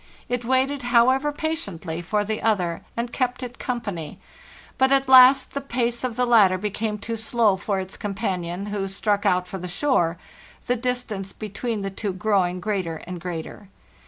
It 0.27 0.43
waited, 0.43 0.81
however, 0.81 1.31
patiently 1.31 2.01
for 2.01 2.25
the 2.25 2.41
other, 2.41 2.81
and 2.97 3.13
kept 3.13 3.43
it 3.43 3.59
company; 3.59 4.17
but 4.79 4.91
at 4.91 5.07
last 5.07 5.53
the 5.53 5.61
pace 5.61 6.03
of 6.03 6.15
the 6.15 6.25
latter 6.25 6.57
became 6.57 6.97
too 6.97 7.15
slow 7.15 7.55
for 7.55 7.79
its 7.79 7.97
companion, 7.97 8.65
who 8.73 8.87
struck 8.87 9.27
out 9.27 9.47
for 9.47 9.59
the 9.59 9.67
shore, 9.67 10.17
the 10.65 10.75
distance 10.75 11.33
between 11.33 11.83
the 11.83 11.91
two 11.91 12.13
growing 12.13 12.59
greater 12.59 12.97
and 13.05 13.21
greater. 13.21 13.67